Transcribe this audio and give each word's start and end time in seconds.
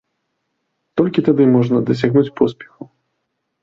Толькі 1.03 1.25
тады 1.29 1.43
можна 1.55 1.85
дасягнуць 1.93 2.35
поспеху. 2.43 2.93